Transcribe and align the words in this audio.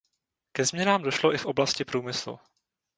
Ke 0.51 0.65
změnám 0.65 1.03
došlo 1.03 1.33
i 1.33 1.37
v 1.37 1.45
oblasti 1.45 1.85
průmyslu. 1.85 2.39